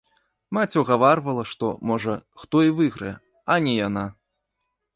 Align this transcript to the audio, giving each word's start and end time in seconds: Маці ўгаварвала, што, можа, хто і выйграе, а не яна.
Маці 0.57 0.77
ўгаварвала, 0.83 1.43
што, 1.51 1.69
можа, 1.91 2.15
хто 2.45 2.63
і 2.69 2.73
выйграе, 2.81 3.15
а 3.57 3.61
не 3.67 3.73
яна. 3.87 4.05